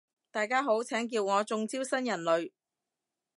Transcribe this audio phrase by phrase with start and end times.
[0.31, 2.53] 大家好，請叫我中招新人類